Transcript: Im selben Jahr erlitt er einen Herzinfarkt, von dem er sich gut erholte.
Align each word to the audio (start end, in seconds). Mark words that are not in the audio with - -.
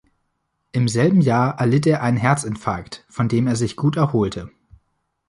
Im 0.71 0.87
selben 0.87 1.21
Jahr 1.21 1.59
erlitt 1.59 1.85
er 1.85 2.01
einen 2.01 2.17
Herzinfarkt, 2.17 3.05
von 3.07 3.27
dem 3.29 3.45
er 3.45 3.55
sich 3.55 3.75
gut 3.75 3.97
erholte. 3.97 4.49